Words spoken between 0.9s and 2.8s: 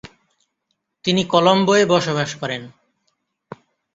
তিনি কলম্বোয় বসবাস করেন।